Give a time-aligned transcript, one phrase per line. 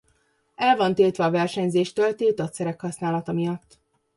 [0.57, 3.79] El van tiltva a versenyzéstől tiltott szerek használata miatt.